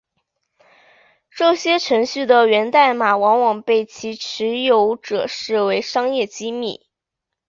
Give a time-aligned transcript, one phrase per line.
[1.29, 6.87] 这些程序的源代码往往被其持有者视为商业机密。